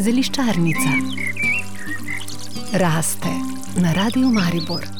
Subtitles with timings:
[0.00, 0.92] Zeliščarnica
[2.72, 3.32] raste
[3.76, 4.95] na radiju Maribor.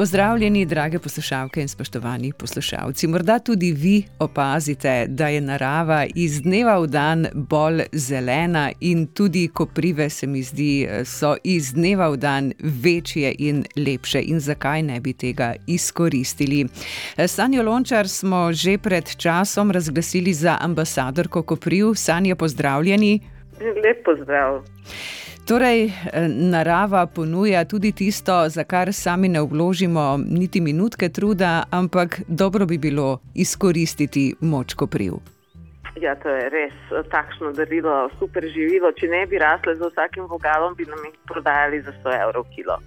[0.00, 3.06] Pozdravljeni, drage poslušalke in spoštovani poslušalci.
[3.06, 9.48] Morda tudi vi opazite, da je narava iz dneva v dan bolj zelena, in tudi
[9.48, 14.22] koprive, se mi zdi, so iz dneva v dan večje in lepše.
[14.24, 16.66] In zakaj ne bi tega izkoristili?
[17.26, 21.94] Sanjo Lončar smo že pred časom razglasili za ambasadorko kopriv.
[21.94, 23.20] Sanja, pozdravljeni.
[23.60, 24.62] Lep pozdrav.
[25.50, 32.20] Torej, eh, narava ponuja tudi tisto, za kar sami ne vložimo niti minutke truda, ampak
[32.28, 35.12] dobro bi bilo izkoristiti moč kopriv.
[36.00, 38.92] Ja, to je res eh, takšno darilo, super živilo.
[38.92, 42.78] Če ne bi rasle za vsakim vogalom, bi nam jih prodajali za 100 evrov kilo.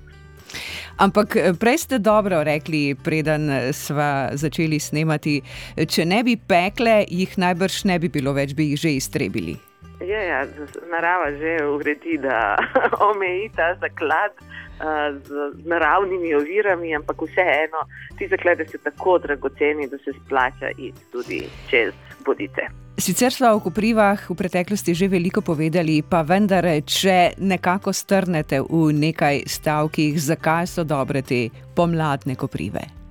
[0.98, 5.41] Ampak eh, prej ste dobro rekli, preden smo začeli snemati,
[5.75, 9.59] če ne bi pekle, jih najbrž ne bi bilo več, bi jih že iztrebili.
[10.04, 10.46] Ja, ja,
[10.92, 12.58] narava že uredi, da
[13.12, 15.30] omeji ta zaklad uh, z
[15.66, 17.88] naravnimi ovirami, ampak vseeno
[18.18, 21.94] ti zaklade so tako dragoceni, da se splača iti tudi čez
[22.26, 22.68] bodice.
[22.98, 28.92] Sicer smo v Koprivah v preteklosti že veliko povedali, pa vendar, če nekako strnete v
[28.94, 33.03] nekaj stavkih, zakaj so dobre te pomladne koprive.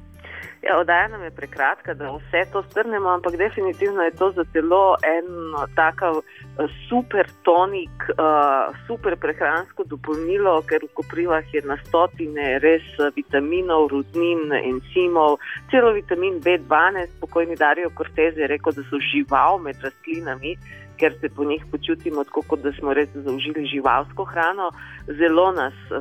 [0.63, 4.95] Ja, oddaja nam je prekratka, da vse to strnemo, ampak definitivno je to za telo
[5.17, 5.27] en
[5.75, 12.87] takav eh, super tonik, uh, super prehransko dopolnilo, ker v koprivah je na stotine res
[12.99, 15.41] eh, vitaminov, rudnin, enzimov,
[15.71, 20.55] celo vitamin B12, pokojni Darijo Cortez je rekel, da so žival med rastlinami
[20.97, 24.71] ker se po njih počutimo tako, kot da smo res zaužili živalsko hrano,
[25.07, 26.01] zelo nas eh,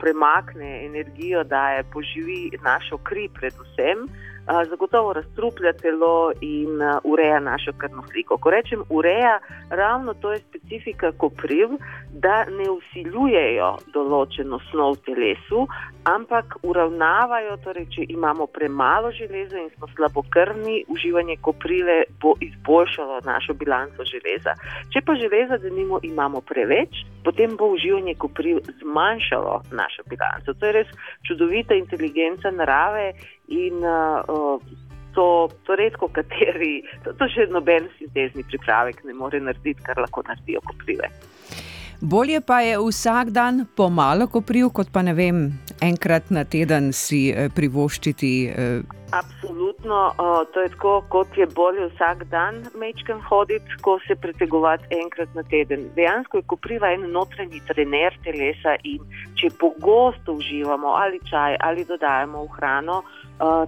[0.00, 4.08] premakne energijo, da je poživi našo kri, predvsem
[4.68, 8.36] zagotovo razstruplja telo in ureja našo krvno sliko.
[8.36, 9.38] Ko rečem ureja,
[9.70, 11.68] ravno to je specifika kopriv,
[12.12, 15.66] da ne usiljujejo določeno snov v telesu,
[16.08, 23.54] ampak uravnavajo, torej, če imamo premalo železa in smo slabokrvni, uživanje koprive bo izboljšalo našo
[23.54, 24.56] bilanco železa.
[24.92, 30.54] Če pa železa, da nimo, imamo preveč, potem bo uživanje kopriv zmanjšalo našo bilanco.
[30.54, 30.94] To je res
[31.28, 33.12] čudovita inteligenca narave
[33.48, 34.58] in uh,
[35.14, 40.22] to, to redko kateri, to, to še noben sintezni pripravek ne more narediti, kar lahko
[40.28, 41.10] naredijo koprive.
[41.98, 45.48] Bolje pa je vsak dan pomalo kopriv, kot pa ne vem,
[45.80, 48.30] enkrat na teden si eh, privoščiti.
[48.48, 48.80] Eh.
[49.10, 50.12] Absolutno,
[50.52, 55.42] to je tako, kot je bolje vsak dan mečken hoditi, ko se pretegovati enkrat na
[55.48, 55.86] teden.
[55.96, 59.00] Dejansko je kopriva en notranji trener telesa in
[59.40, 63.00] če pogosto uživamo ali čaj ali dodajamo v hrano,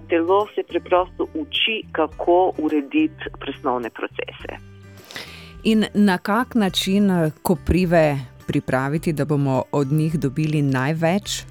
[0.09, 4.61] telo se preprosto uči, kako urediti presnovne procese.
[5.63, 7.09] In na kak način
[7.41, 11.50] koprive pripraviti, da bomo od njih dobili največ?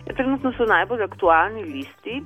[0.13, 2.21] trenutno so najbolj aktualni listi.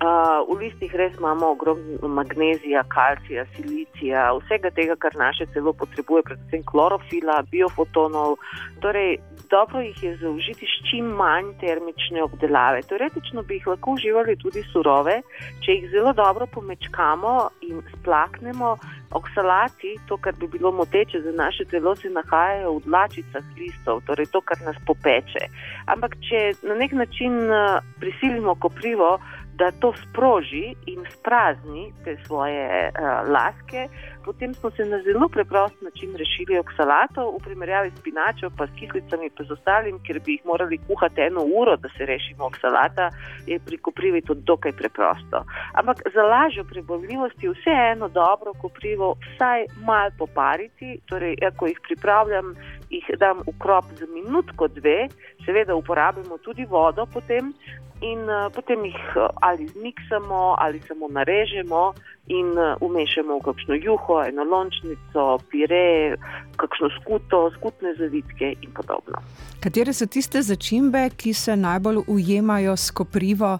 [0.00, 6.22] Uh, v listih res imamo ogromno magnezija, kalcija, silicija, vsega tega, kar naše telo potrebuje,
[6.24, 8.38] predvsem klorofila, biofotonov.
[8.80, 9.18] Torej,
[9.52, 12.80] dobro jih je zaužiti s čim manj termične obdelave.
[12.88, 15.18] Teoretično bi jih lahko uživali tudi surove,
[15.60, 17.34] če jih zelo dobro pomečkamo
[17.68, 18.78] in splaknemo.
[19.10, 24.30] Oksalati, to, kar bi bilo moteče za naše telo, se nahajajo v dlačicah listov, torej
[24.30, 25.48] to, kar nas popeče.
[25.90, 29.18] Ampak, če na nek način uh, prisilimo koprivo,
[29.60, 33.88] da to sproži in sprazni te svoje uh, laske,
[34.24, 38.72] potem smo se na zelo preprost način rešili oksalatov, v primerjavi s pinačo, pa s
[38.80, 43.10] kislicami, pa z ostalim, ker bi jih morali kuhati eno uro, da se rešimo oksalata,
[43.46, 45.44] je pri koprivi to dokaj preprosto.
[45.74, 51.80] Ampak za lažjo prebavljivost je vseeno dobro koprivo vsaj malo popariti, torej, ja, ko jih
[51.88, 52.54] pripravljam,
[52.90, 55.08] jih dam v krop za minutko, dve,
[55.46, 57.54] seveda uporabimo tudi vodo potem
[58.00, 61.92] in uh, potem jih uh, ali zmiksamo ali samo narežemo
[62.26, 66.16] in uh, umešamo v kakšno juho, eno lončnico, pire,
[66.56, 69.20] kakšno skuto, skutne zavitke in podobno.
[69.60, 73.58] Katere so tiste začimbe, ki se najbolj ujemajo s koprivo?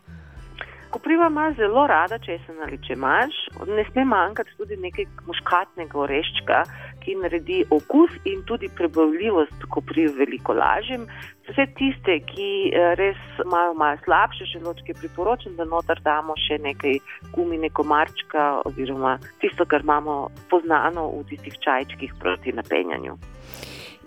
[0.90, 3.36] Kopriva ima zelo rada, če se ali če imaš,
[3.68, 6.62] ne sme manjkati tudi nekaj muškatnega oreščka,
[7.04, 11.06] ki naredi okus in tudi prebavljivost kopriv veliko lažjim.
[11.46, 16.98] Vse tiste, ki eh, res imajo malo slabše želočke, priporočam, da noter damo še nekaj
[17.36, 23.14] gumine komarčka oziroma tisto, kar imamo poznano v tistih čajčkih proti napenjanju.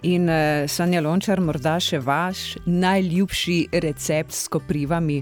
[0.04, 5.22] In uh, Sanja Lončar, morda še vaš najljubši recept s koprivami?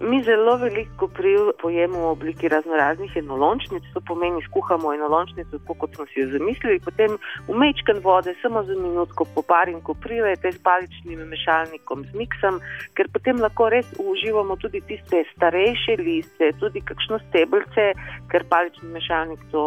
[0.00, 5.96] Mi zelo veliko kopriv pojemo v obliki raznoraznih enolončnic, to pomeni, skuhamo enolončnico tako, kot
[5.96, 7.16] smo si jo zamislili, potem
[7.48, 12.60] umečkan vode, samo za minutko poparim koprive, te s paličnim mešalnikom zmiksam,
[12.94, 17.90] ker potem lahko res uživamo tudi tiste starejše liste, tudi kakšno stebelce,
[18.30, 19.64] ker palični mešalnik to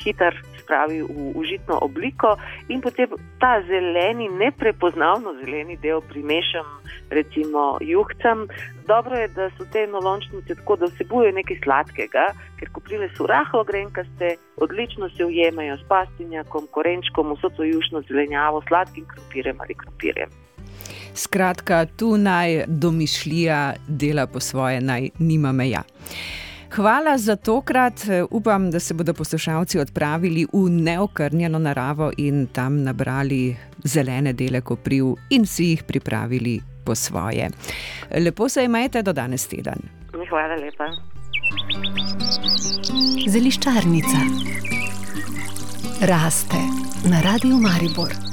[0.00, 0.32] hitro
[0.62, 2.32] spravi v užitno obliko
[2.72, 3.12] in potem
[3.44, 6.80] ta zeleni, neprepoznavno zeleni del primešam
[7.10, 8.48] recimo juhcem.
[8.86, 12.26] Dobro je, da so te nolončnice tako, da vsebujejo nekaj sladkega,
[12.58, 18.62] ker koprive so rahlo grenkaste, odlično se ujemajo s pastinjakom, korenčkom, vso to jušno zelenjavo,
[18.68, 20.30] sladkim krompirjem ali krompirjem.
[21.14, 25.82] Skratka, tu naj domišljija dela po svoje, naj nima meja.
[26.76, 28.00] Hvala za tokrat.
[28.30, 35.14] Upam, da se bodo poslušalci odpravili v neokrnjeno naravo in tam nabrali zelene dele kopriv
[35.30, 37.50] in si jih pripravili po svoje.
[38.10, 39.78] Lepo se imejte do danes teden.
[40.30, 40.88] Hvala lepa.
[43.28, 44.20] Zeliščarnica
[46.00, 46.62] raste
[47.10, 48.25] na radiju Maribor.